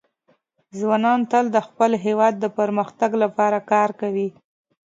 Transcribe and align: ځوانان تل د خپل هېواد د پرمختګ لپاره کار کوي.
ځوانان 0.77 1.19
تل 1.31 1.45
د 1.55 1.57
خپل 1.67 1.91
هېواد 2.05 2.33
د 2.39 2.45
پرمختګ 2.59 3.11
لپاره 3.23 3.57
کار 3.71 3.89
کوي. 4.01 4.27